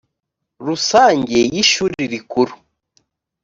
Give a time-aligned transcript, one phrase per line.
[0.65, 2.53] rusange y ishuri rikuru